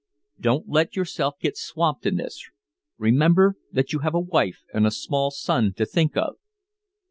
[0.39, 2.49] Don't let yourself get swamped in this
[2.97, 6.37] remember that you have a wife and a small son to think of."